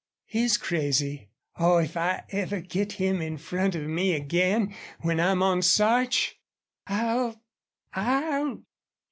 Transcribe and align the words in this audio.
"He's 0.25 0.57
crazy. 0.57 1.29
Oh, 1.59 1.77
if 1.77 1.95
I 1.95 2.23
ever 2.31 2.59
get 2.59 2.93
him 2.93 3.21
in 3.21 3.37
front 3.37 3.75
of 3.75 3.83
me 3.83 4.15
again 4.15 4.73
when 5.01 5.19
I'm 5.19 5.43
on 5.43 5.61
Sarch 5.61 6.39
I'll 6.87 7.39
I'll...." 7.93 8.63